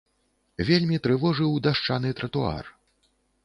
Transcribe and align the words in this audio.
Вельмі 0.69 0.97
трывожыў 1.03 1.61
дашчаны 1.67 2.17
тратуар. 2.23 2.77